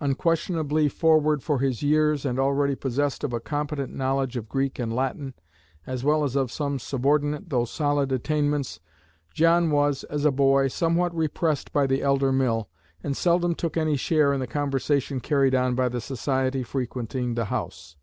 [0.00, 4.92] Unquestionably forward for his years, and already possessed of a competent knowledge of Greek and
[4.92, 5.34] Latin,
[5.86, 8.80] as well as of some subordinate though solid attainments,
[9.32, 12.68] John was, as a boy, somewhat repressed by the elder Mill,
[13.04, 17.44] and seldom took any share in the conversation carried on by the society frequenting the
[17.44, 17.96] house."